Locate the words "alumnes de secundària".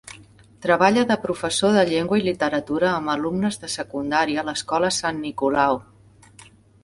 3.15-4.41